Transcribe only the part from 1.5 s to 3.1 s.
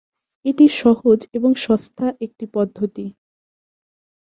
সস্তা একটি পদ্ধতি।